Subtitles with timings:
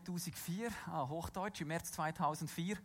[0.00, 2.78] Im März 2004, ah, Hochdeutsch, im März 2004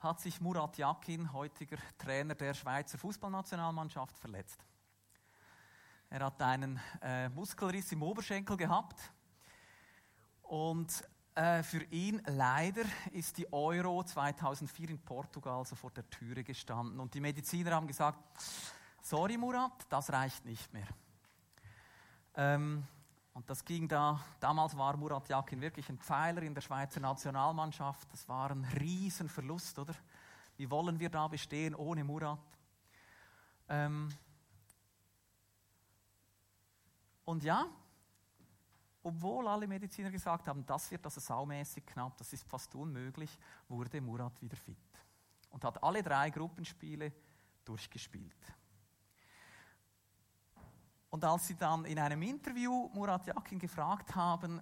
[0.00, 4.64] hat sich Murat Yakin, heutiger Trainer der Schweizer Fußballnationalmannschaft, verletzt.
[6.10, 9.00] Er hat einen äh, Muskelriss im Oberschenkel gehabt
[10.42, 11.04] und
[11.34, 17.00] äh, für ihn leider ist die Euro 2004 in Portugal so vor der Türe gestanden
[17.00, 18.18] und die Mediziner haben gesagt,
[19.02, 20.88] sorry Murat, das reicht nicht mehr.
[22.36, 22.86] Ähm,
[23.34, 28.10] und das ging da, damals war Murat Yakin wirklich ein Pfeiler in der Schweizer Nationalmannschaft.
[28.12, 29.94] Das war ein Riesenverlust, oder?
[30.56, 32.38] Wie wollen wir da bestehen ohne Murat?
[33.68, 34.08] Ähm
[37.24, 37.66] und ja,
[39.02, 43.36] obwohl alle Mediziner gesagt haben, das wird also saumäßig knapp, das ist fast unmöglich,
[43.68, 44.76] wurde Murat wieder fit
[45.50, 47.12] und hat alle drei Gruppenspiele
[47.64, 48.54] durchgespielt.
[51.14, 54.60] Und als sie dann in einem Interview Murat Yakin gefragt haben,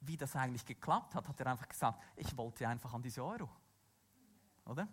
[0.00, 3.48] wie das eigentlich geklappt hat, hat er einfach gesagt, ich wollte einfach an diese Euro.
[4.64, 4.88] Oder?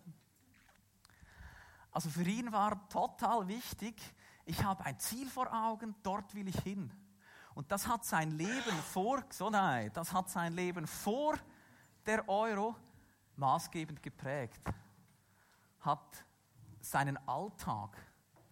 [1.90, 4.00] Also für ihn war total wichtig,
[4.44, 6.88] ich habe ein Ziel vor Augen, dort will ich hin.
[7.56, 11.34] Und das hat sein Leben vor, nein, das hat sein Leben vor
[12.06, 12.76] der Euro
[13.34, 14.62] maßgebend geprägt.
[15.80, 16.24] Hat
[16.80, 17.96] seinen Alltag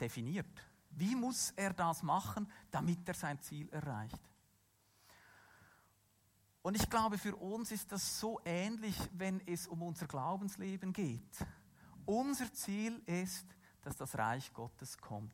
[0.00, 0.71] definiert.
[0.94, 4.20] Wie muss er das machen, damit er sein Ziel erreicht?
[6.62, 11.46] Und ich glaube, für uns ist das so ähnlich, wenn es um unser Glaubensleben geht.
[12.04, 13.46] Unser Ziel ist,
[13.80, 15.32] dass das Reich Gottes kommt.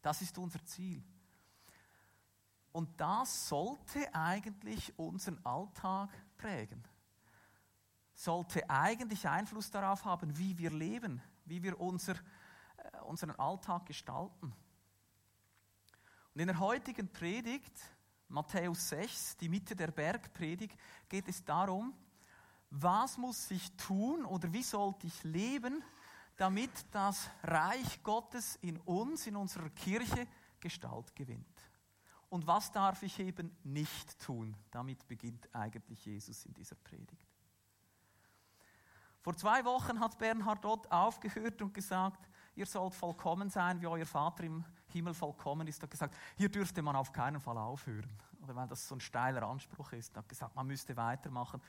[0.00, 1.02] Das ist unser Ziel.
[2.72, 6.82] Und das sollte eigentlich unseren Alltag prägen.
[8.14, 12.18] Sollte eigentlich Einfluss darauf haben, wie wir leben, wie wir unser äh,
[13.06, 14.54] unseren Alltag gestalten.
[16.34, 17.72] Und in der heutigen Predigt,
[18.28, 20.76] Matthäus 6, die Mitte der Bergpredigt,
[21.08, 21.94] geht es darum,
[22.70, 25.82] was muss ich tun oder wie sollte ich leben,
[26.36, 30.26] damit das Reich Gottes in uns, in unserer Kirche
[30.60, 31.70] Gestalt gewinnt.
[32.28, 34.56] Und was darf ich eben nicht tun?
[34.70, 37.26] Damit beginnt eigentlich Jesus in dieser Predigt.
[39.22, 44.06] Vor zwei Wochen hat Bernhard Ott aufgehört und gesagt, ihr sollt vollkommen sein, wie euer
[44.06, 45.82] Vater im Himmel vollkommen ist.
[45.82, 48.10] Hat gesagt, hier dürfte man auf keinen Fall aufhören.
[48.42, 50.16] Oder weil das so ein steiler Anspruch ist.
[50.16, 51.60] Hat gesagt, man müsste weitermachen.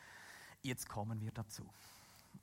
[0.62, 1.68] Jetzt kommen wir dazu.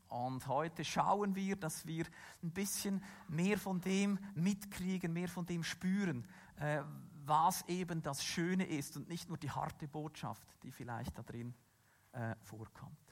[0.09, 2.05] Und heute schauen wir, dass wir
[2.43, 6.29] ein bisschen mehr von dem mitkriegen, mehr von dem spüren,
[6.59, 6.83] äh,
[7.25, 11.55] was eben das Schöne ist und nicht nur die harte Botschaft, die vielleicht da drin
[12.13, 13.04] äh, vorkommt.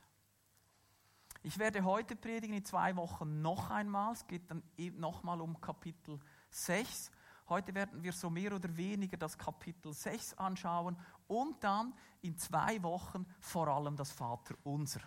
[1.44, 4.12] Ich werde heute predigen, in zwei Wochen noch einmal.
[4.12, 4.62] Es geht dann
[4.96, 6.20] nochmal um Kapitel
[6.50, 7.10] 6.
[7.48, 12.80] Heute werden wir so mehr oder weniger das Kapitel 6 anschauen und dann in zwei
[12.84, 15.00] Wochen vor allem das Vater unser.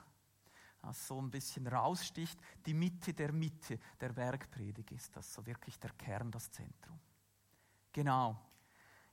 [0.82, 5.80] Das so ein bisschen raussticht, die Mitte der Mitte der Bergpredigt ist das, so wirklich
[5.80, 7.00] der Kern, das Zentrum.
[7.94, 8.38] Genau.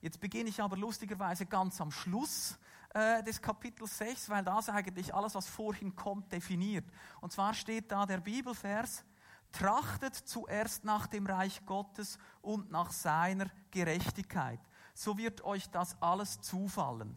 [0.01, 2.59] Jetzt beginne ich aber lustigerweise ganz am Schluss
[2.95, 6.85] äh, des Kapitels 6, weil das eigentlich alles, was vorhin kommt, definiert.
[7.21, 9.05] Und zwar steht da der Bibelvers,
[9.51, 14.61] trachtet zuerst nach dem Reich Gottes und nach seiner Gerechtigkeit.
[14.95, 17.17] So wird euch das alles zufallen.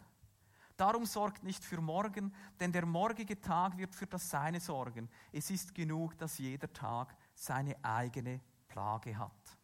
[0.77, 5.09] Darum sorgt nicht für morgen, denn der morgige Tag wird für das Seine sorgen.
[5.31, 9.57] Es ist genug, dass jeder Tag seine eigene Plage hat.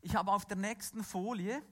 [0.00, 1.62] Ich habe auf der nächsten Folie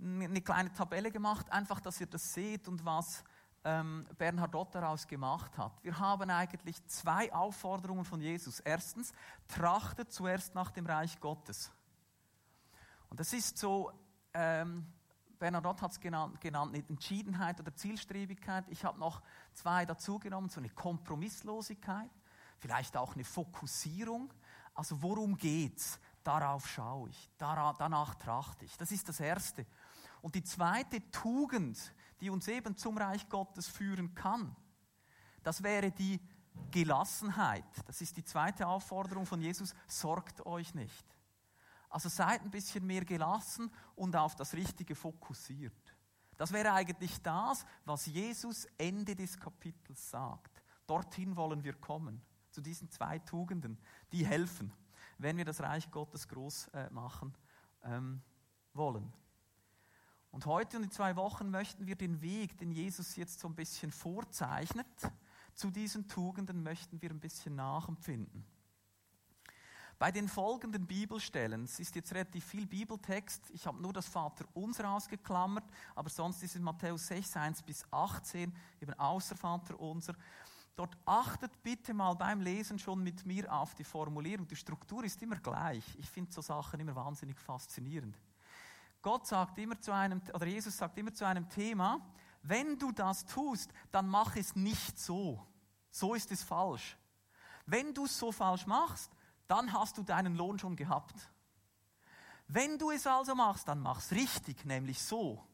[0.00, 3.24] eine kleine Tabelle gemacht, einfach, dass ihr das seht und was
[3.64, 5.82] ähm, Bernhard Ott daraus gemacht hat.
[5.82, 8.60] Wir haben eigentlich zwei Aufforderungen von Jesus.
[8.60, 9.12] Erstens,
[9.48, 11.72] trachtet zuerst nach dem Reich Gottes.
[13.08, 13.92] Und das ist so,
[14.34, 14.86] ähm,
[15.38, 18.64] Bernhard hat es genannt, genannt, Entschiedenheit oder Zielstrebigkeit.
[18.68, 19.22] Ich habe noch
[19.52, 22.10] zwei dazugenommen, so eine Kompromisslosigkeit,
[22.58, 24.32] vielleicht auch eine Fokussierung.
[24.74, 25.98] Also worum geht's?
[26.22, 28.76] Darauf schaue ich, danach trachte ich.
[28.78, 29.66] Das ist das Erste.
[30.24, 34.56] Und die zweite Tugend, die uns eben zum Reich Gottes führen kann,
[35.42, 36.18] das wäre die
[36.70, 37.64] Gelassenheit.
[37.84, 41.04] Das ist die zweite Aufforderung von Jesus, sorgt euch nicht.
[41.90, 45.94] Also seid ein bisschen mehr gelassen und auf das Richtige fokussiert.
[46.38, 50.62] Das wäre eigentlich das, was Jesus Ende des Kapitels sagt.
[50.86, 53.78] Dorthin wollen wir kommen, zu diesen zwei Tugenden,
[54.10, 54.72] die helfen
[55.18, 57.34] wenn wir das Reich Gottes groß äh, machen
[57.82, 58.22] ähm,
[58.72, 59.12] wollen.
[60.34, 63.54] Und heute und in zwei Wochen möchten wir den Weg, den Jesus jetzt so ein
[63.54, 64.84] bisschen vorzeichnet,
[65.54, 68.44] zu diesen Tugenden möchten wir ein bisschen nachempfinden.
[69.96, 74.44] Bei den folgenden Bibelstellen, es ist jetzt relativ viel Bibeltext, ich habe nur das Vater
[74.54, 80.16] unser ausgeklammert, aber sonst ist es Matthäus 6, 1 bis 18, eben außer Vater unser.
[80.74, 84.48] Dort achtet bitte mal beim Lesen schon mit mir auf die Formulierung.
[84.48, 85.84] Die Struktur ist immer gleich.
[85.96, 88.18] Ich finde so Sachen immer wahnsinnig faszinierend.
[89.04, 92.00] Gott sagt immer zu einem, oder Jesus sagt immer zu einem Thema,
[92.40, 95.46] wenn du das tust, dann mach es nicht so.
[95.90, 96.96] So ist es falsch.
[97.66, 99.12] Wenn du es so falsch machst,
[99.46, 101.30] dann hast du deinen Lohn schon gehabt.
[102.48, 105.46] Wenn du es also machst, dann mach es richtig, nämlich so.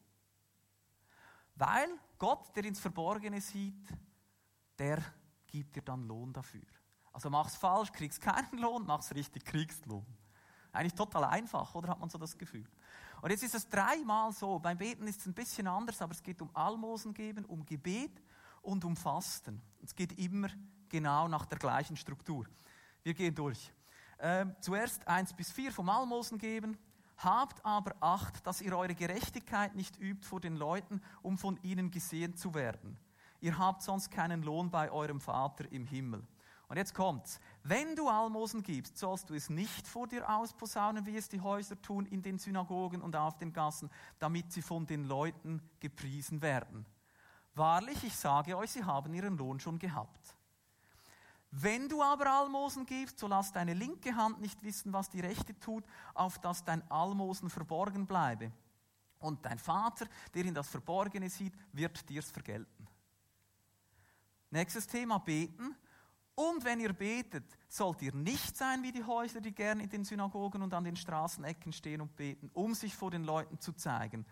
[1.57, 1.89] Weil
[2.19, 3.89] Gott, der ins Verborgene sieht,
[4.79, 5.03] der
[5.49, 6.67] gibt dir dann Lohn dafür.
[7.13, 10.07] Also mach's falsch, kriegst keinen Lohn, mach's richtig, kriegst Lohn.
[10.71, 12.69] Eigentlich total einfach, oder hat man so das Gefühl?
[13.23, 14.59] Und jetzt ist es dreimal so.
[14.59, 18.23] Beim Beten ist es ein bisschen anders, aber es geht um Almosen geben, um Gebet
[18.63, 19.61] und um Fasten.
[19.83, 20.49] Es geht immer
[20.89, 22.47] genau nach der gleichen Struktur.
[23.03, 23.73] Wir gehen durch.
[24.19, 26.77] Ähm, zuerst 1 bis 4 vom Almosen geben.
[27.17, 31.91] Habt aber Acht, dass ihr eure Gerechtigkeit nicht übt vor den Leuten, um von ihnen
[31.91, 32.99] gesehen zu werden.
[33.41, 36.27] Ihr habt sonst keinen Lohn bei eurem Vater im Himmel.
[36.69, 37.41] Und jetzt kommt's.
[37.63, 41.81] Wenn du Almosen gibst, sollst du es nicht vor dir ausposaunen, wie es die Häuser
[41.81, 46.87] tun in den Synagogen und auf den Gassen, damit sie von den Leuten gepriesen werden.
[47.55, 50.35] Wahrlich, ich sage euch, sie haben ihren Lohn schon gehabt.
[51.51, 55.59] Wenn du aber Almosen gibst, so lass deine linke Hand nicht wissen, was die rechte
[55.59, 55.85] tut,
[56.15, 58.53] auf dass dein Almosen verborgen bleibe.
[59.19, 62.87] Und dein Vater, der in das Verborgene sieht, wird dir's vergelten.
[64.51, 65.77] Nächstes Thema, beten.
[66.35, 70.05] Und wenn ihr betet, sollt ihr nicht sein wie die Häusler, die gern in den
[70.05, 74.25] Synagogen und an den Straßenecken stehen und beten, um sich vor den Leuten zu zeigen.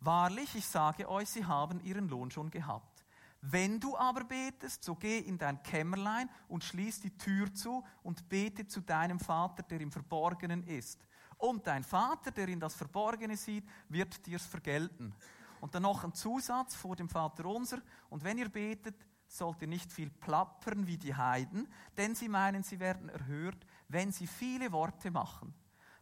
[0.00, 3.04] Wahrlich, ich sage euch, sie haben ihren Lohn schon gehabt.
[3.40, 8.28] Wenn du aber betest, so geh in dein Kämmerlein und schließ die Tür zu und
[8.28, 11.04] bete zu deinem Vater, der im Verborgenen ist.
[11.38, 15.12] Und dein Vater, der in das Verborgene sieht, wird dir's vergelten.
[15.60, 17.82] Und dann noch ein Zusatz vor dem Vater unser.
[18.10, 18.94] Und wenn ihr betet,
[19.36, 24.12] sollt ihr nicht viel plappern wie die Heiden, denn sie meinen, sie werden erhört, wenn
[24.12, 25.54] sie viele Worte machen.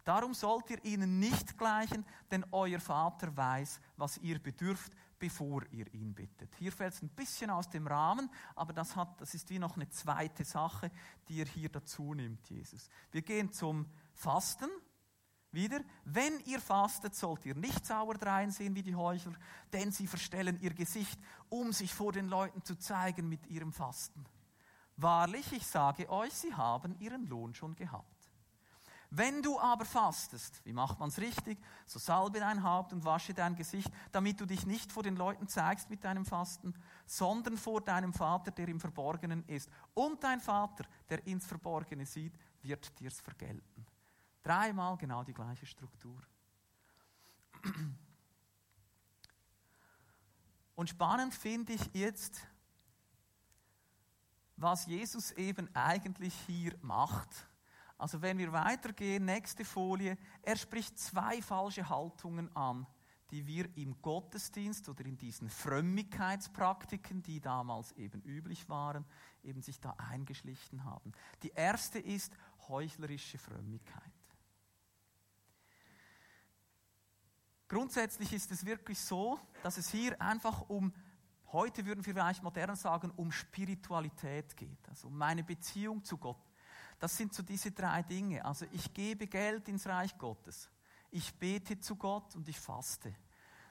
[0.04, 5.92] Darum sollt ihr ihnen nicht gleichen, denn euer Vater weiß, was ihr bedürft, bevor ihr
[5.94, 6.54] ihn bittet.
[6.56, 9.76] Hier fällt es ein bisschen aus dem Rahmen, aber das, hat, das ist wie noch
[9.76, 10.90] eine zweite Sache,
[11.28, 12.88] die er hier dazu nimmt, Jesus.
[13.12, 14.70] Wir gehen zum Fasten.
[15.52, 19.34] Wieder, wenn ihr fastet, sollt ihr nicht sauer dreinsehen wie die Heuchler,
[19.72, 21.18] denn sie verstellen ihr Gesicht,
[21.48, 24.24] um sich vor den Leuten zu zeigen mit ihrem Fasten.
[24.96, 28.20] Wahrlich, ich sage euch, sie haben ihren Lohn schon gehabt.
[29.12, 31.58] Wenn du aber fastest, wie macht man's richtig?
[31.84, 35.48] So salbe dein Haupt und wasche dein Gesicht, damit du dich nicht vor den Leuten
[35.48, 36.74] zeigst mit deinem Fasten,
[37.06, 39.68] sondern vor deinem Vater, der im Verborgenen ist.
[39.94, 43.84] Und dein Vater, der ins Verborgene sieht, wird dir's vergelten.
[44.42, 46.20] Dreimal genau die gleiche Struktur.
[50.74, 52.46] Und spannend finde ich jetzt,
[54.56, 57.28] was Jesus eben eigentlich hier macht.
[57.98, 62.86] Also wenn wir weitergehen, nächste Folie, er spricht zwei falsche Haltungen an,
[63.30, 69.04] die wir im Gottesdienst oder in diesen Frömmigkeitspraktiken, die damals eben üblich waren,
[69.42, 71.12] eben sich da eingeschlichen haben.
[71.42, 72.34] Die erste ist
[72.68, 74.19] heuchlerische Frömmigkeit.
[77.70, 80.92] Grundsätzlich ist es wirklich so, dass es hier einfach um,
[81.52, 86.50] heute würden wir vielleicht modern sagen, um Spiritualität geht, also um meine Beziehung zu Gott.
[86.98, 88.44] Das sind so diese drei Dinge.
[88.44, 90.68] Also ich gebe Geld ins Reich Gottes,
[91.12, 93.14] ich bete zu Gott und ich faste.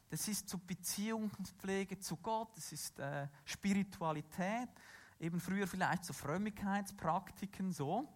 [0.10, 4.70] Das ist so Beziehungspflege zu Gott, das ist äh, Spiritualität,
[5.20, 8.08] eben früher vielleicht so Frömmigkeitspraktiken so.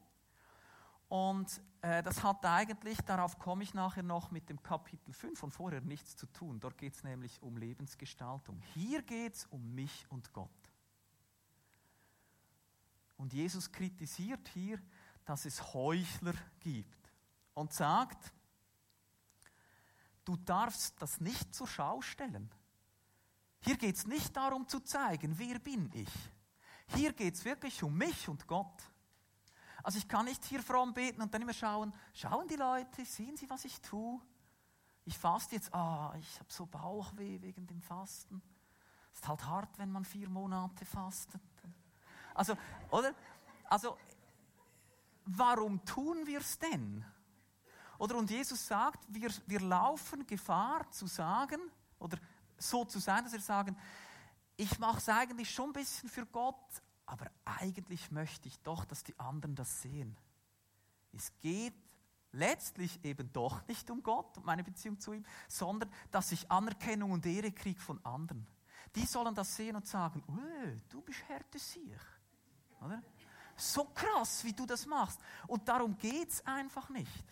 [1.10, 5.82] Und das hat eigentlich, darauf komme ich nachher noch mit dem Kapitel 5 von vorher
[5.82, 6.62] nichts zu tun.
[6.62, 8.62] Dort geht es nämlich um Lebensgestaltung.
[8.74, 10.50] Hier geht es um mich und Gott.
[13.18, 14.82] Und Jesus kritisiert hier,
[15.26, 17.12] dass es Heuchler gibt
[17.54, 18.32] und sagt,
[20.24, 22.50] du darfst das nicht zur Schau stellen.
[23.60, 26.10] Hier geht es nicht darum zu zeigen, wer bin ich.
[26.96, 28.93] Hier geht es wirklich um mich und Gott.
[29.84, 33.36] Also ich kann nicht hier fromm beten und dann immer schauen, schauen die Leute, sehen
[33.36, 34.20] sie, was ich tue?
[35.04, 38.42] Ich faste jetzt, ah, ich habe so Bauchweh wegen dem Fasten.
[39.12, 41.42] Ist halt hart, wenn man vier Monate fastet.
[42.34, 42.56] Also,
[42.90, 43.14] oder?
[43.66, 43.98] Also,
[45.26, 47.06] warum tun wir es denn?
[47.98, 51.60] Oder und Jesus sagt, wir, wir laufen Gefahr zu sagen,
[52.00, 52.18] oder
[52.58, 53.78] so zu sein, dass wir sagen,
[54.56, 59.04] ich mache es eigentlich schon ein bisschen für Gott, aber eigentlich möchte ich doch, dass
[59.04, 60.18] die anderen das sehen.
[61.12, 61.74] Es geht
[62.32, 67.12] letztlich eben doch nicht um Gott und meine Beziehung zu ihm, sondern dass ich Anerkennung
[67.12, 68.48] und Ehre kriege von anderen.
[68.96, 72.02] Die sollen das sehen und sagen, oh, du bist Härtesiech.
[72.82, 73.02] Oder?
[73.56, 75.20] So krass, wie du das machst.
[75.48, 77.26] Und darum geht es einfach nicht.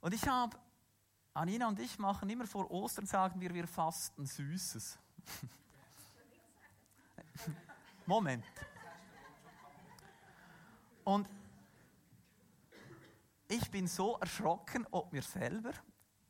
[0.00, 0.56] Und ich habe,
[1.34, 4.98] Anina und ich machen immer vor Ostern, sagen wir, wir fasten Süßes.
[8.06, 8.44] Moment.
[11.04, 11.28] Und
[13.48, 15.72] ich bin so erschrocken ob mir selber,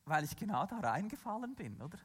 [0.05, 1.99] weil ich genau da reingefallen bin, oder?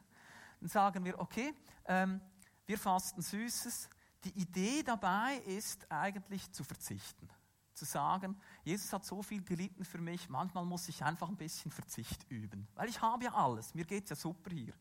[0.60, 1.54] Dann sagen wir, okay,
[1.86, 2.20] ähm,
[2.66, 3.88] wir fasten Süßes.
[4.24, 7.28] Die Idee dabei ist eigentlich zu verzichten.
[7.74, 11.70] Zu sagen, Jesus hat so viel gelitten für mich, manchmal muss ich einfach ein bisschen
[11.70, 12.66] Verzicht üben.
[12.74, 14.72] Weil ich habe ja alles, mir geht es ja super hier.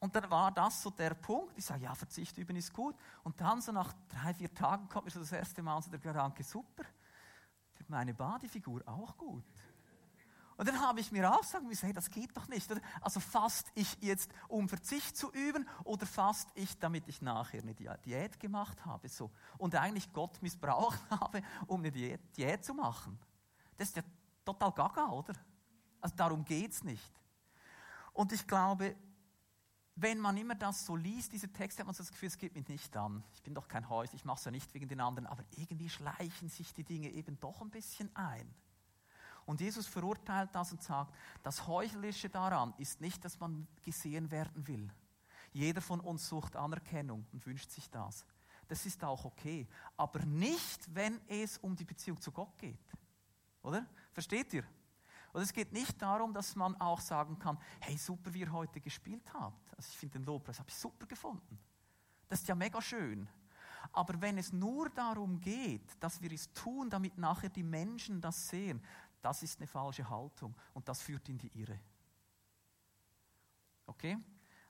[0.00, 2.94] Und dann war das so der Punkt, ich sage, ja, Verzicht üben ist gut.
[3.24, 5.98] Und dann so nach drei, vier Tagen kommt mir so das erste Mal so der
[5.98, 6.84] Gedanke, super,
[7.72, 9.44] für meine Badefigur auch gut.
[10.56, 12.68] Und dann habe ich mir auch sagen müssen, hey, das geht doch nicht.
[13.00, 17.74] Also fast ich jetzt, um Verzicht zu üben, oder fast ich, damit ich nachher eine
[17.74, 19.08] Diät gemacht habe.
[19.08, 19.30] So.
[19.56, 23.16] Und eigentlich Gott missbraucht habe, um eine Diät, Diät zu machen.
[23.76, 24.02] Das ist ja
[24.44, 25.34] total gaga, oder?
[26.00, 27.12] Also darum geht es nicht.
[28.12, 28.96] Und ich glaube,
[30.00, 32.54] wenn man immer das so liest, diese Texte, hat man so das Gefühl, es geht
[32.54, 33.24] mich nicht an.
[33.34, 35.88] Ich bin doch kein Häusl, ich mache es ja nicht wegen den anderen, aber irgendwie
[35.88, 38.54] schleichen sich die Dinge eben doch ein bisschen ein.
[39.44, 44.66] Und Jesus verurteilt das und sagt, das Heuchlerische daran ist nicht, dass man gesehen werden
[44.68, 44.88] will.
[45.52, 48.26] Jeder von uns sucht Anerkennung und wünscht sich das.
[48.68, 49.66] Das ist auch okay.
[49.96, 52.78] Aber nicht, wenn es um die Beziehung zu Gott geht.
[53.62, 53.86] Oder?
[54.12, 54.64] Versteht ihr?
[55.32, 58.80] Und es geht nicht darum, dass man auch sagen kann, hey, super, wie ihr heute
[58.80, 59.67] gespielt habt.
[59.78, 61.58] Also ich finde den Lobpreis, habe ich super gefunden.
[62.28, 63.28] Das ist ja mega schön.
[63.92, 68.48] Aber wenn es nur darum geht, dass wir es tun, damit nachher die Menschen das
[68.48, 68.82] sehen,
[69.22, 71.80] das ist eine falsche Haltung und das führt in die Irre.
[73.86, 74.18] Okay?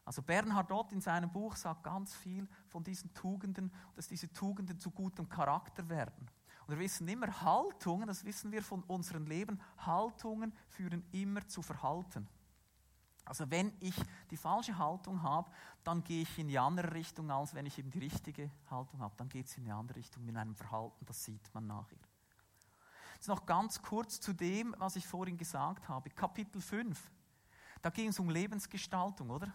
[0.05, 4.79] Also Bernhard Ott in seinem Buch sagt ganz viel von diesen Tugenden, dass diese Tugenden
[4.79, 6.31] zu gutem Charakter werden.
[6.67, 11.63] Und wir wissen immer, Haltungen, das wissen wir von unserem Leben, Haltungen führen immer zu
[11.63, 12.29] Verhalten.
[13.29, 13.95] Also wenn ich
[14.31, 15.51] die falsche Haltung habe,
[15.85, 19.15] dann gehe ich in die andere Richtung, als wenn ich eben die richtige Haltung habe.
[19.17, 21.99] Dann geht es in eine andere Richtung mit einem Verhalten, das sieht man nachher.
[23.15, 26.09] Jetzt noch ganz kurz zu dem, was ich vorhin gesagt habe.
[26.11, 27.11] Kapitel 5.
[27.83, 29.53] Da ging es um Lebensgestaltung, oder?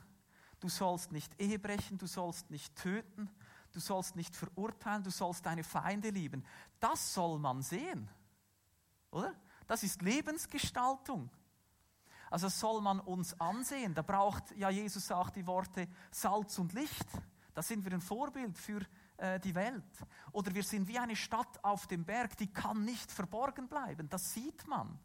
[0.59, 3.29] Du sollst nicht Ehe brechen, du sollst nicht töten,
[3.71, 6.45] du sollst nicht verurteilen, du sollst deine Feinde lieben.
[6.79, 8.09] Das soll man sehen,
[9.11, 9.33] oder?
[9.65, 11.29] Das ist Lebensgestaltung.
[12.33, 13.93] Also soll man uns ansehen.
[13.93, 17.05] Da braucht ja Jesus auch die Worte Salz und Licht.
[17.53, 18.81] Da sind wir ein Vorbild für
[19.17, 19.83] äh, die Welt.
[20.31, 24.09] Oder wir sind wie eine Stadt auf dem Berg, die kann nicht verborgen bleiben.
[24.09, 24.97] Das sieht man.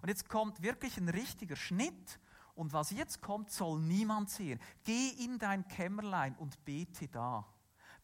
[0.00, 2.20] Und jetzt kommt wirklich ein richtiger Schnitt.
[2.54, 4.60] Und was jetzt kommt, soll niemand sehen.
[4.84, 7.52] Geh in dein Kämmerlein und bete da.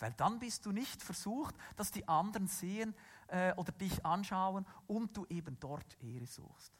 [0.00, 2.96] Weil dann bist du nicht versucht, dass die anderen sehen
[3.28, 6.72] äh, oder dich anschauen und du eben dort Ehre suchst.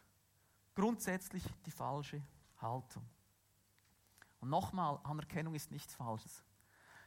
[0.76, 2.22] Grundsätzlich die falsche
[2.58, 3.02] Haltung.
[4.40, 6.44] Und nochmal, Anerkennung ist nichts Falsches.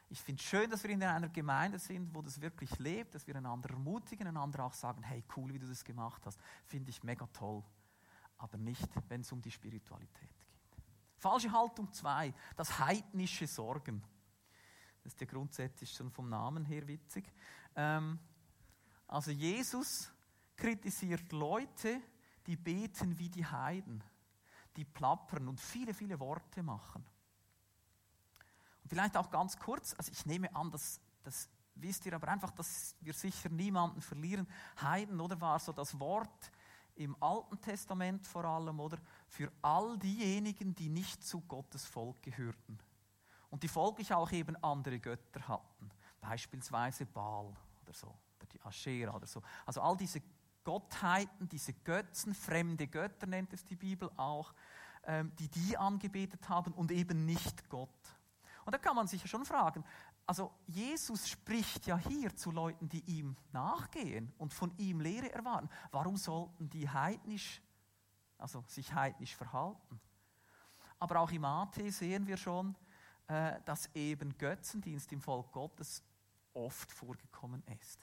[0.09, 3.27] Ich finde es schön, dass wir in einer Gemeinde sind, wo das wirklich lebt, dass
[3.27, 6.39] wir einander ermutigen, einander auch sagen, hey, cool, wie du das gemacht hast.
[6.65, 7.63] Finde ich mega toll.
[8.39, 10.83] Aber nicht, wenn es um die Spiritualität geht.
[11.17, 14.01] Falsche Haltung 2, das heidnische Sorgen.
[15.03, 17.31] Das ist ja grundsätzlich schon vom Namen her witzig.
[17.75, 18.17] Ähm,
[19.07, 20.11] also Jesus
[20.55, 22.01] kritisiert Leute,
[22.47, 24.03] die beten wie die Heiden,
[24.75, 27.05] die plappern und viele, viele Worte machen.
[28.87, 31.49] Vielleicht auch ganz kurz, also ich nehme an, dass das
[31.81, 34.47] wisst ihr aber einfach, dass wir sicher niemanden verlieren.
[34.81, 36.51] Heiden, oder war so das Wort
[36.95, 42.79] im Alten Testament vor allem, oder für all diejenigen, die nicht zu Gottes Volk gehörten
[43.49, 49.15] und die folglich auch eben andere Götter hatten, beispielsweise Baal oder so, oder die Aschera
[49.15, 49.41] oder so.
[49.65, 50.21] Also all diese
[50.63, 54.53] Gottheiten, diese Götzen, fremde Götter nennt es die Bibel auch,
[55.03, 57.89] ähm, die die angebetet haben und eben nicht Gott.
[58.65, 59.83] Und da kann man sich ja schon fragen,
[60.25, 65.69] also Jesus spricht ja hier zu Leuten, die ihm nachgehen und von ihm Lehre erwarten.
[65.89, 67.63] Warum sollten die heidnisch,
[68.37, 69.99] also sich heidnisch verhalten?
[70.99, 72.75] Aber auch im AT sehen wir schon,
[73.27, 76.03] äh, dass eben Götzendienst im Volk Gottes
[76.53, 77.99] oft vorgekommen ist.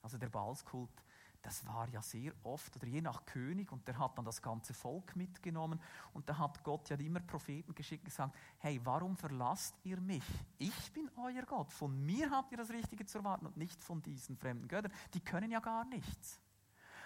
[0.00, 1.04] Also der Balskult,
[1.42, 4.74] das war ja sehr oft, oder je nach König, und der hat dann das ganze
[4.74, 5.80] Volk mitgenommen,
[6.12, 10.24] und da hat Gott ja immer Propheten geschickt und gesagt, hey, warum verlasst ihr mich?
[10.58, 14.02] Ich bin euer Gott, von mir habt ihr das Richtige zu erwarten und nicht von
[14.02, 16.40] diesen fremden Göttern, die können ja gar nichts.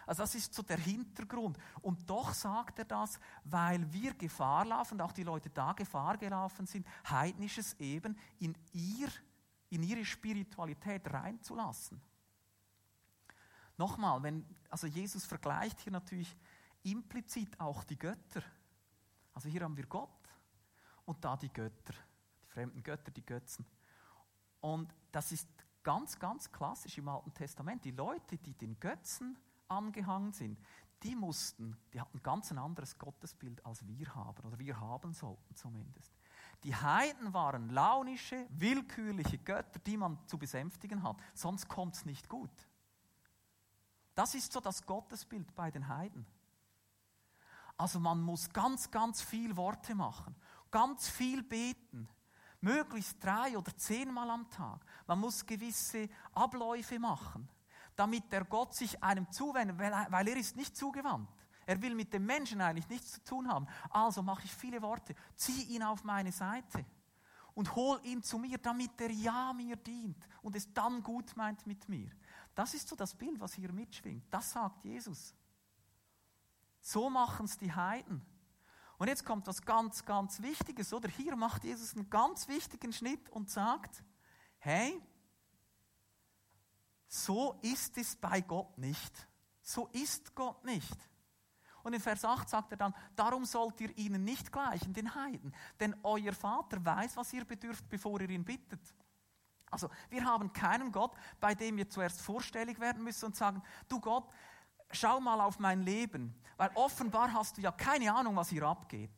[0.07, 1.59] Also das ist so der Hintergrund.
[1.81, 6.67] Und doch sagt er das, weil wir Gefahr laufen, auch die Leute da Gefahr gelaufen
[6.67, 9.09] sind, heidnisches eben in, ihr,
[9.71, 12.03] in ihre Spiritualität reinzulassen.
[13.77, 16.37] Nochmal, wenn, also Jesus vergleicht hier natürlich
[16.83, 18.43] implizit auch die Götter.
[19.33, 20.11] Also hier haben wir Gott
[21.05, 21.95] und da die Götter,
[22.43, 23.67] die fremden Götter, die Götzen.
[24.61, 25.49] Und das ist
[25.83, 27.85] ganz, ganz klassisch im Alten Testament.
[27.85, 29.37] Die Leute, die den Götzen
[29.69, 30.59] angehangen sind,
[31.03, 35.55] die mussten, die hatten ganz ein anderes Gottesbild als wir haben oder wir haben sollten
[35.55, 36.13] zumindest.
[36.63, 42.29] Die Heiden waren launische, willkürliche Götter, die man zu besänftigen hat, sonst kommt es nicht
[42.29, 42.51] gut.
[44.15, 46.27] Das ist so das Gottesbild bei den Heiden.
[47.77, 50.37] Also man muss ganz, ganz viel Worte machen,
[50.71, 52.09] ganz viel beten,
[52.61, 54.85] möglichst drei oder zehnmal am Tag.
[55.07, 57.49] Man muss gewisse Abläufe machen,
[57.97, 61.29] damit der Gott sich einem zuwendet, weil er ist nicht zugewandt.
[61.67, 63.67] Er will mit dem Menschen eigentlich nichts zu tun haben.
[63.91, 66.85] Also mache ich viele Worte, ziehe ihn auf meine Seite
[67.55, 71.67] und hol ihn zu mir, damit er ja mir dient und es dann gut meint
[71.67, 72.11] mit mir.
[72.55, 74.25] Das ist so das Bild, was hier mitschwingt.
[74.31, 75.35] Das sagt Jesus.
[76.81, 78.25] So machen es die Heiden.
[78.99, 81.09] Und jetzt kommt was ganz, ganz Wichtiges, oder?
[81.09, 84.05] Hier macht Jesus einen ganz wichtigen Schnitt und sagt,
[84.59, 85.01] hey,
[87.09, 89.29] so ist es bei Gott nicht.
[89.63, 90.97] So ist Gott nicht.
[91.83, 95.55] Und in Vers 8 sagt er dann, darum sollt ihr ihnen nicht gleichen, den Heiden,
[95.79, 98.81] denn euer Vater weiß, was ihr bedürft, bevor ihr ihn bittet.
[99.75, 104.01] Also wir haben keinen Gott, bei dem wir zuerst vorstellig werden müssen und sagen, du
[104.01, 104.31] Gott,
[104.93, 109.11] schau mal auf mein Leben, weil offenbar hast du ja keine Ahnung, was hier abgeht.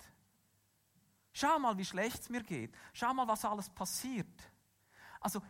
[1.34, 2.74] Schau mal, wie schlecht es mir geht.
[2.94, 4.50] Schau mal, was alles passiert.
[5.20, 5.42] Also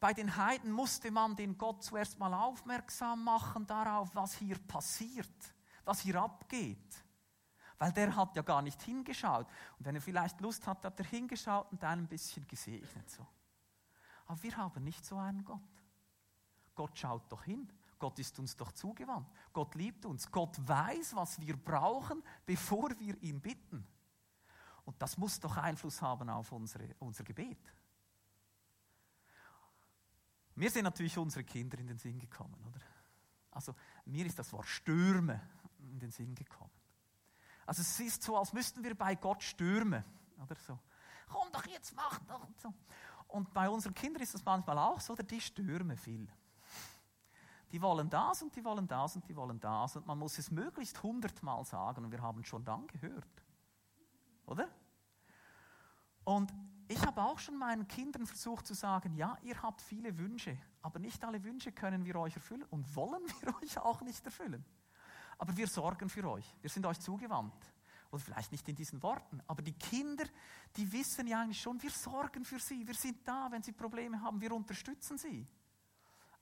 [0.00, 5.54] bei den Heiden musste man den Gott zuerst mal aufmerksam machen darauf, was hier passiert,
[5.84, 7.04] was hier abgeht.
[7.76, 9.46] Weil der hat ja gar nicht hingeschaut.
[9.78, 13.10] Und wenn er vielleicht Lust hat, hat er hingeschaut und dann ein bisschen gesegnet.
[13.10, 13.26] So.
[14.26, 15.60] Aber wir haben nicht so einen Gott.
[16.74, 17.70] Gott schaut doch hin.
[17.98, 19.28] Gott ist uns doch zugewandt.
[19.52, 20.30] Gott liebt uns.
[20.30, 23.86] Gott weiß, was wir brauchen, bevor wir ihn bitten.
[24.84, 27.72] Und das muss doch Einfluss haben auf unsere, unser Gebet.
[30.56, 32.80] Mir sind natürlich unsere Kinder in den Sinn gekommen, oder?
[33.50, 35.40] Also mir ist das Wort Stürme
[35.78, 36.70] in den Sinn gekommen.
[37.66, 40.04] Also es ist so, als müssten wir bei Gott stürmen,
[40.42, 40.78] oder so.
[41.28, 42.72] Komm doch jetzt, mach doch und so.
[43.34, 46.28] Und bei unseren Kindern ist das manchmal auch so, die stürmen viel.
[47.72, 49.96] Die wollen das und die wollen das und die wollen das.
[49.96, 53.26] Und man muss es möglichst hundertmal sagen und wir haben schon dann gehört.
[54.46, 54.68] Oder?
[56.22, 56.54] Und
[56.86, 61.00] ich habe auch schon meinen Kindern versucht zu sagen, ja, ihr habt viele Wünsche, aber
[61.00, 64.64] nicht alle Wünsche können wir euch erfüllen und wollen wir euch auch nicht erfüllen.
[65.38, 67.73] Aber wir sorgen für euch, wir sind euch zugewandt.
[68.14, 70.24] Oder vielleicht nicht in diesen Worten, aber die Kinder,
[70.76, 74.20] die wissen ja eigentlich schon, wir sorgen für sie, wir sind da, wenn sie Probleme
[74.20, 75.44] haben, wir unterstützen sie.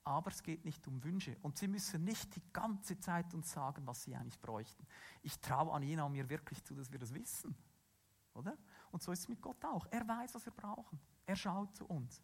[0.04, 3.87] Aber es geht nicht um Wünsche und sie müssen nicht die ganze Zeit uns sagen,
[3.87, 4.87] was sie eigentlich bräuchten.
[5.22, 7.56] Ich traue an Jena und mir wirklich zu, dass wir das wissen.
[8.35, 8.58] Oder?
[8.90, 9.87] Und so ist es mit Gott auch.
[9.90, 11.00] Er weiß, was wir brauchen.
[11.24, 12.20] Er schaut zu uns.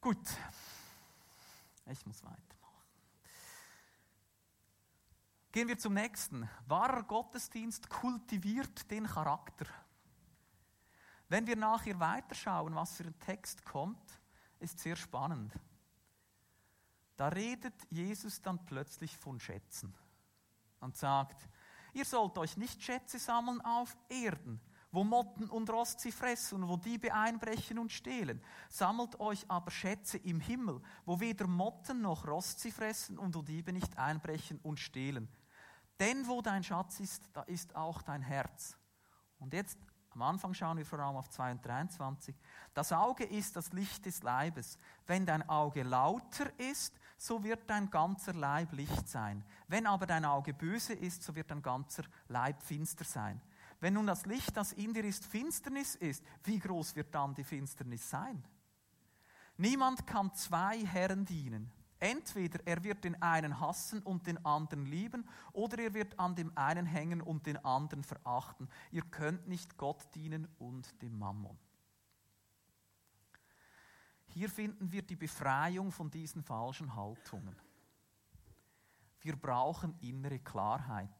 [0.00, 0.26] Gut,
[1.86, 2.57] ich muss weiter.
[5.58, 6.48] Gehen wir zum nächsten.
[6.68, 9.66] Wahrer Gottesdienst kultiviert den Charakter.
[11.28, 14.20] Wenn wir nachher weiterschauen, was für ein Text kommt,
[14.60, 15.52] ist sehr spannend.
[17.16, 19.92] Da redet Jesus dann plötzlich von Schätzen
[20.78, 21.48] und sagt,
[21.92, 24.60] ihr sollt euch nicht Schätze sammeln auf Erden,
[24.92, 28.40] wo Motten und Rost sie fressen und wo Diebe einbrechen und stehlen.
[28.68, 33.42] Sammelt euch aber Schätze im Himmel, wo weder Motten noch Rost sie fressen und wo
[33.42, 35.28] Diebe nicht einbrechen und stehlen.
[36.00, 38.76] Denn wo dein Schatz ist, da ist auch dein Herz.
[39.38, 39.78] Und jetzt
[40.10, 42.34] am Anfang schauen wir vor allem auf 2 und 23.
[42.74, 44.78] Das Auge ist das Licht des Leibes.
[45.06, 49.44] Wenn dein Auge lauter ist, so wird dein ganzer Leib Licht sein.
[49.66, 53.40] Wenn aber dein Auge böse ist, so wird dein ganzer Leib finster sein.
[53.80, 57.44] Wenn nun das Licht, das in dir ist, Finsternis ist, wie groß wird dann die
[57.44, 58.42] Finsternis sein?
[59.56, 61.72] Niemand kann zwei Herren dienen.
[62.00, 66.56] Entweder er wird den einen hassen und den anderen lieben, oder er wird an dem
[66.56, 68.68] einen hängen und den anderen verachten.
[68.92, 71.58] Ihr könnt nicht Gott dienen und dem Mammon.
[74.38, 77.56] hier finden wir die Befreiung von diesen falschen Haltungen.
[79.20, 81.10] Wir brauchen innere Klarheit.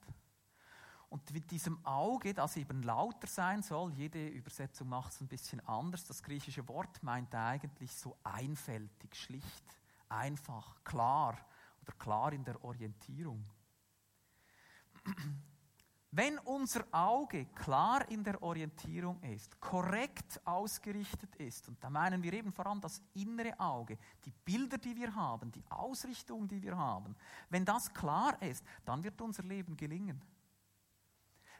[1.09, 5.61] Und mit diesem Auge, das eben lauter sein soll, jede Übersetzung macht es ein bisschen
[5.67, 6.05] anders.
[6.05, 9.65] Das griechische Wort meint eigentlich so einfältig, schlicht,
[10.11, 11.39] einfach, klar
[11.83, 13.45] oder klar in der Orientierung.
[16.11, 22.33] Wenn unser Auge klar in der Orientierung ist, korrekt ausgerichtet ist, und da meinen wir
[22.33, 26.77] eben vor allem das innere Auge, die Bilder, die wir haben, die Ausrichtung, die wir
[26.77, 27.15] haben,
[27.51, 30.23] wenn das klar ist, dann wird unser Leben gelingen.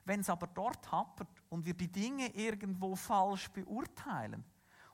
[0.07, 4.43] Wenn es aber dort hapert und wir die Dinge irgendwo falsch beurteilen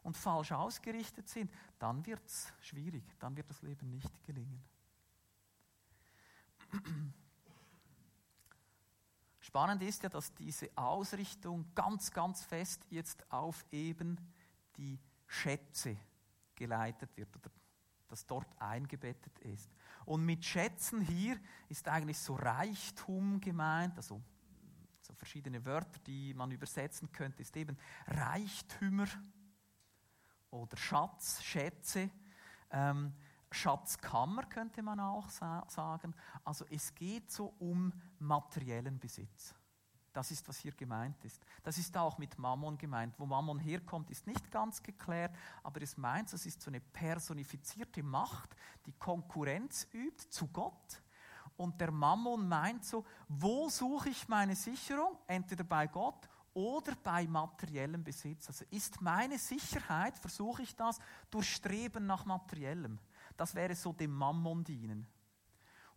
[0.04, 4.62] und falsch ausgerichtet sind, dann wird es schwierig, dann wird das Leben nicht gelingen.
[9.40, 14.18] Spannend ist ja, dass diese Ausrichtung ganz, ganz fest jetzt auf eben
[14.76, 15.96] die Schätze
[16.54, 17.50] geleitet wird oder
[18.08, 19.70] das dort eingebettet ist.
[20.04, 21.38] Und mit Schätzen hier
[21.68, 24.22] ist eigentlich so Reichtum gemeint, also
[25.00, 29.06] so verschiedene Wörter, die man übersetzen könnte, ist eben Reichtümer
[30.54, 32.10] oder Schatz, Schätze.
[32.70, 33.12] Ähm,
[33.50, 36.14] Schatzkammer könnte man auch sagen.
[36.44, 39.54] Also es geht so um materiellen Besitz.
[40.12, 41.44] Das ist, was hier gemeint ist.
[41.62, 43.18] Das ist auch mit Mammon gemeint.
[43.18, 48.02] Wo Mammon herkommt, ist nicht ganz geklärt, aber es meint, es ist so eine personifizierte
[48.02, 48.54] Macht,
[48.86, 51.02] die Konkurrenz übt zu Gott.
[51.56, 55.18] Und der Mammon meint so, wo suche ich meine Sicherung?
[55.26, 58.48] Entweder bei Gott oder bei materiellem Besitz.
[58.48, 60.98] Also ist meine Sicherheit, versuche ich das
[61.30, 62.98] durch Streben nach materiellem.
[63.36, 65.06] Das wäre so dem Mammon dienen.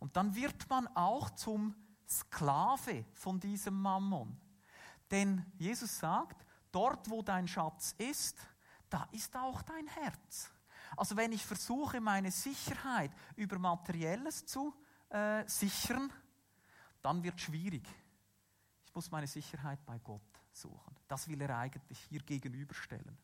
[0.00, 1.74] Und dann wird man auch zum
[2.08, 4.36] Sklave von diesem Mammon.
[5.10, 8.38] Denn Jesus sagt, dort wo dein Schatz ist,
[8.90, 10.50] da ist auch dein Herz.
[10.96, 14.74] Also wenn ich versuche, meine Sicherheit über Materielles zu
[15.10, 16.12] äh, sichern,
[17.02, 17.86] dann wird es schwierig.
[18.86, 20.96] Ich muss meine Sicherheit bei Gott suchen.
[21.08, 23.16] Das will er eigentlich hier gegenüberstellen.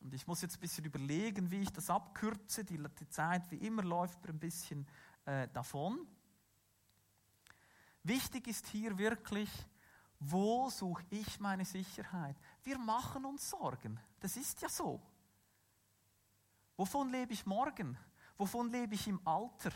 [0.00, 2.64] Und ich muss jetzt ein bisschen überlegen, wie ich das abkürze.
[2.64, 4.86] Die, Zeit, wie immer, läuft ein bisschen
[5.24, 6.06] äh, davon.
[8.02, 9.50] Wichtig ist hier wirklich,
[10.20, 12.36] wo suche ich meine Sicherheit?
[12.62, 13.98] Wir machen uns Sorgen.
[14.20, 15.00] Das ist ja so.
[16.76, 17.98] Wovon lebe ich morgen?
[18.36, 19.72] Wovon lebe ich im Alter?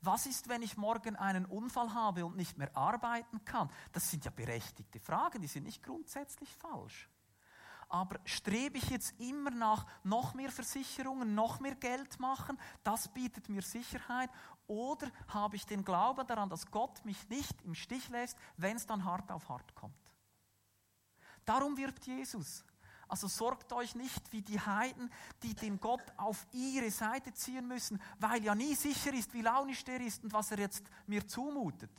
[0.00, 3.70] Was ist, wenn ich morgen einen Unfall habe und nicht mehr arbeiten kann?
[3.92, 7.08] Das sind ja berechtigte Fragen, die sind nicht grundsätzlich falsch.
[7.88, 12.58] Aber strebe ich jetzt immer nach noch mehr Versicherungen, noch mehr Geld machen?
[12.82, 14.30] Das bietet mir Sicherheit.
[14.66, 18.86] Oder habe ich den Glauben daran, dass Gott mich nicht im Stich lässt, wenn es
[18.86, 19.94] dann hart auf hart kommt?
[21.44, 22.64] Darum wirbt Jesus.
[23.08, 25.10] Also sorgt euch nicht wie die Heiden,
[25.42, 29.84] die den Gott auf ihre Seite ziehen müssen, weil ja nie sicher ist, wie launisch
[29.84, 31.90] der ist und was er jetzt mir zumutet.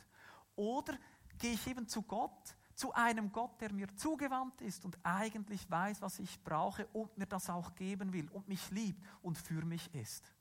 [0.54, 0.98] Oder
[1.38, 6.02] gehe ich eben zu Gott, zu einem Gott, der mir zugewandt ist und eigentlich weiß,
[6.02, 9.92] was ich brauche und mir das auch geben will und mich liebt und für mich
[9.94, 10.32] ist.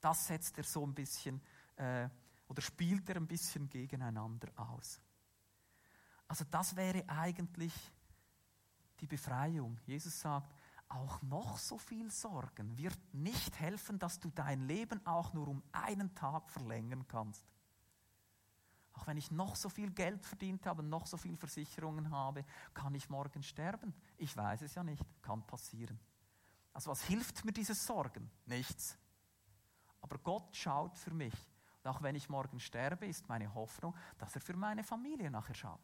[0.00, 1.40] Das setzt er so ein bisschen
[1.76, 2.08] äh,
[2.48, 5.00] oder spielt er ein bisschen gegeneinander aus.
[6.28, 7.74] Also das wäre eigentlich
[9.00, 9.78] die Befreiung.
[9.86, 10.54] Jesus sagt,
[10.88, 15.62] auch noch so viel Sorgen wird nicht helfen, dass du dein Leben auch nur um
[15.72, 17.44] einen Tag verlängern kannst.
[18.92, 22.94] Auch wenn ich noch so viel Geld verdient habe, noch so viel Versicherungen habe, kann
[22.94, 23.94] ich morgen sterben.
[24.18, 25.98] Ich weiß es ja nicht, kann passieren.
[26.72, 28.30] Also was hilft mir dieses Sorgen?
[28.46, 28.98] Nichts.
[30.00, 31.34] Aber Gott schaut für mich.
[31.82, 35.54] Und auch wenn ich morgen sterbe, ist meine Hoffnung, dass er für meine Familie nachher
[35.54, 35.80] schaut.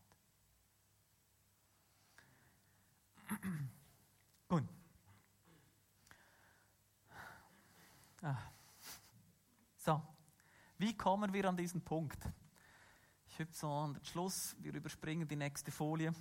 [4.49, 4.65] Gut.
[8.23, 8.37] Ah.
[9.77, 10.03] So,
[10.79, 12.19] wie kommen wir an diesen Punkt?
[13.29, 16.13] Ich hüpfe so an den Schluss, wir überspringen die nächste Folie,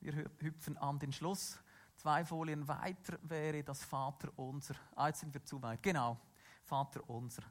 [0.00, 1.58] wir hüpfen an den Schluss.
[1.96, 4.74] Zwei Folien weiter wäre das Vater unser.
[4.96, 5.82] Ah, jetzt sind wir zu weit.
[5.82, 6.18] Genau,
[6.62, 7.42] Vater unser.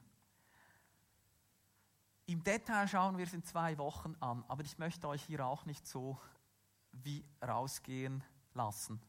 [2.26, 5.66] Im Detail schauen wir es in zwei Wochen an, aber ich möchte euch hier auch
[5.66, 6.20] nicht so
[6.92, 9.02] wie rausgehen lassen.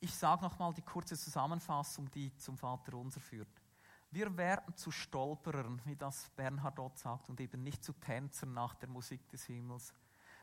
[0.00, 3.62] Ich sage nochmal die kurze Zusammenfassung, die zum Vater unser führt.
[4.10, 8.74] Wir werden zu Stolperern, wie das Bernhard Ott sagt, und eben nicht zu Tänzern nach
[8.74, 9.94] der Musik des Himmels,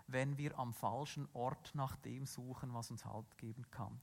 [0.08, 4.00] wenn wir am falschen Ort nach dem suchen, was uns Halt geben kann.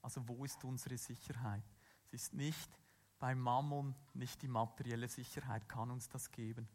[0.00, 1.64] Also wo ist unsere Sicherheit?
[2.06, 2.70] Es ist nicht
[3.18, 6.68] beim Mammon, nicht die materielle Sicherheit kann uns das geben.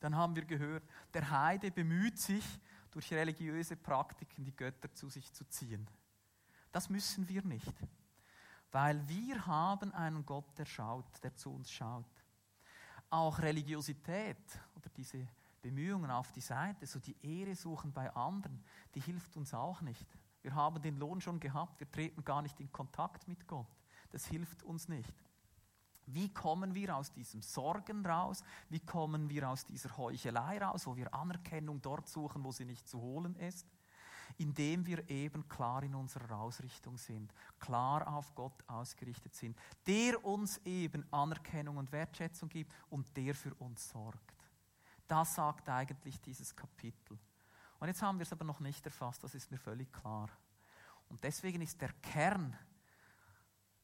[0.00, 2.60] Dann haben wir gehört, der Heide bemüht sich,
[2.96, 5.86] durch religiöse Praktiken die Götter zu sich zu ziehen.
[6.72, 7.74] Das müssen wir nicht.
[8.72, 12.06] Weil wir haben einen Gott, der schaut, der zu uns schaut.
[13.10, 14.38] Auch Religiosität
[14.74, 15.28] oder diese
[15.60, 20.06] Bemühungen auf die Seite, so die Ehre suchen bei anderen, die hilft uns auch nicht.
[20.40, 23.68] Wir haben den Lohn schon gehabt, wir treten gar nicht in Kontakt mit Gott.
[24.10, 25.12] Das hilft uns nicht.
[26.06, 28.44] Wie kommen wir aus diesem Sorgen raus?
[28.68, 32.88] Wie kommen wir aus dieser Heuchelei raus, wo wir Anerkennung dort suchen, wo sie nicht
[32.88, 33.66] zu holen ist?
[34.38, 40.58] Indem wir eben klar in unserer Ausrichtung sind, klar auf Gott ausgerichtet sind, der uns
[40.64, 44.34] eben Anerkennung und Wertschätzung gibt und der für uns sorgt.
[45.08, 47.18] Das sagt eigentlich dieses Kapitel.
[47.78, 50.28] Und jetzt haben wir es aber noch nicht erfasst, das ist mir völlig klar.
[51.08, 52.56] Und deswegen ist der Kern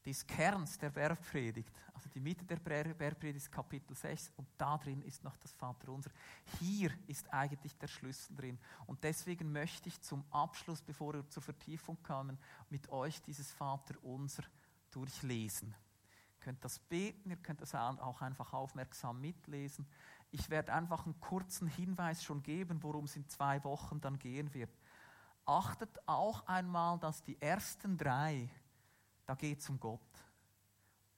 [0.05, 5.03] des Kerns der Bergpredigt, also die Mitte der Bergpredigt ist Kapitel 6 und da drin
[5.03, 6.11] ist noch das Vaterunser.
[6.59, 8.59] Hier ist eigentlich der Schlüssel drin.
[8.87, 12.39] Und deswegen möchte ich zum Abschluss, bevor wir zur Vertiefung kommen,
[12.71, 14.43] mit euch dieses Vaterunser
[14.91, 15.69] durchlesen.
[15.69, 19.87] Ihr könnt das beten, ihr könnt das auch einfach aufmerksam mitlesen.
[20.33, 24.53] Ich werde einfach einen kurzen Hinweis schon geben, worum es in zwei Wochen dann gehen
[24.55, 24.77] wird.
[25.45, 28.49] Achtet auch einmal, dass die ersten drei,
[29.27, 30.01] da geht es um Gott.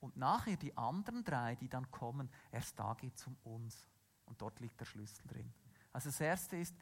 [0.01, 3.89] Und nachher die anderen drei, die dann kommen, erst da geht es um uns.
[4.27, 5.53] Und dort liegt der Schlüssel drin.
[5.93, 6.75] Also das erste ist,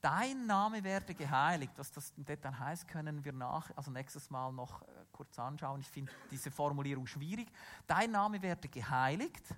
[0.00, 1.72] dein Name werde geheiligt.
[1.76, 5.80] Was das im Detail heißt, können wir nach, also nächstes Mal noch äh, kurz anschauen.
[5.80, 7.48] Ich finde diese Formulierung schwierig.
[7.86, 9.54] Dein Name werde geheiligt,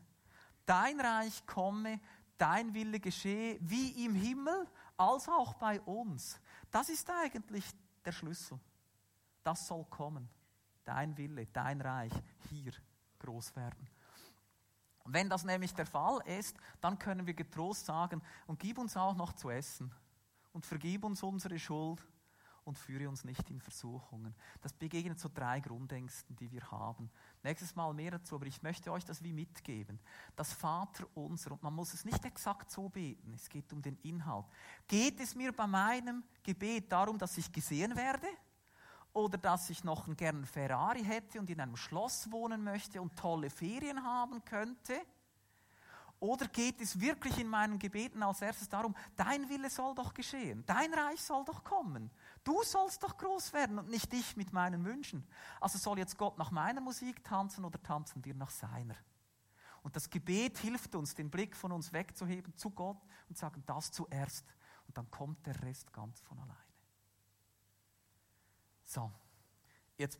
[0.65, 2.01] dein Reich komme,
[2.39, 6.41] dein Wille geschehe, wie im Himmel, als auch bei uns.
[6.71, 7.65] Das ist eigentlich
[8.05, 8.59] der Schlüssel.
[9.43, 10.29] Das soll kommen.
[10.87, 12.13] Dein Wille, dein Reich
[12.49, 12.73] hier
[13.19, 13.87] groß werden.
[15.05, 19.15] Wenn das nämlich der Fall ist, dann können wir getrost sagen, und gib uns auch
[19.15, 19.93] noch zu essen
[20.53, 22.03] und vergib uns unsere Schuld
[22.65, 24.35] und führe uns nicht in Versuchungen.
[24.61, 27.11] Das begegnet so drei Grundängsten, die wir haben.
[27.43, 30.01] Nächstes Mal mehr dazu, aber ich möchte euch das wie mitgeben.
[30.35, 33.97] Das Vater unser, und man muss es nicht exakt so beten, es geht um den
[33.99, 34.47] Inhalt.
[34.89, 38.27] Geht es mir bei meinem Gebet darum, dass ich gesehen werde?
[39.17, 43.17] Oder dass ich noch einen gern Ferrari hätte und in einem Schloss wohnen möchte und
[43.17, 44.93] tolle Ferien haben könnte?
[46.21, 50.65] Oder geht es wirklich in meinen Gebeten als erstes darum, dein Wille soll doch geschehen,
[50.67, 52.11] dein Reich soll doch kommen,
[52.45, 55.27] du sollst doch groß werden und nicht ich mit meinen Wünschen.
[55.63, 58.97] Also soll jetzt Gott nach meiner Musik tanzen oder tanzen wir nach seiner?
[59.83, 63.01] Und das Gebet hilft uns, den Blick von uns wegzuheben zu Gott
[63.31, 64.45] und sagen, das zuerst.
[64.87, 66.66] Und dann kommt der Rest ganz von alleine.
[68.87, 69.11] So,
[69.99, 70.19] jetzt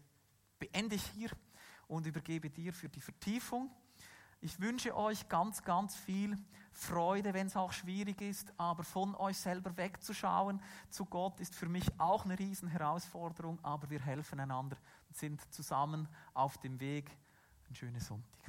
[0.59, 1.31] beende ich hier
[1.87, 3.71] und übergebe dir für die Vertiefung.
[4.41, 6.37] Ich wünsche euch ganz, ganz viel
[6.73, 11.69] Freude, wenn es auch schwierig ist, aber von euch selber wegzuschauen zu Gott ist für
[11.69, 14.77] mich auch eine Riesenherausforderung, aber wir helfen einander
[15.09, 17.11] und sind zusammen auf dem Weg.
[17.71, 18.46] Ein schönes Sonntag.